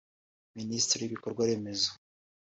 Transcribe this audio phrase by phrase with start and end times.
[0.57, 1.89] Minisitiri w’Ibikorwaremezo